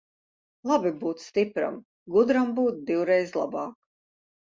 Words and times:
Labi 0.71 0.91
būt 1.03 1.21
stipram, 1.27 1.79
gudram 2.17 2.53
būt 2.59 2.83
divreiz 2.91 3.41
labāk. 3.43 3.81